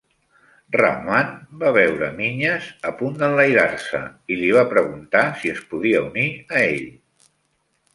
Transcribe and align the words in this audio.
Rahman 0.75 1.29
va 1.65 1.73
veure 1.75 2.09
Minhas 2.15 2.71
a 2.91 2.95
punt 3.03 3.21
d'enlairar-se 3.21 4.03
i 4.37 4.41
li 4.43 4.53
va 4.59 4.67
preguntar 4.75 5.27
si 5.45 5.57
es 5.57 5.65
podia 5.75 6.05
unir 6.13 6.31
a 6.61 6.69
ell. 6.77 6.95